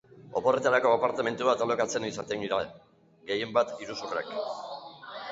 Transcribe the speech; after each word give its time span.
Oporretarako 0.39 0.91
apartamentu 0.93 1.49
bat 1.49 1.59
alokatzean 1.65 2.07
izaten 2.07 2.45
dira, 2.45 2.59
gehienbat, 3.33 3.75
iruzurrak. 3.85 4.33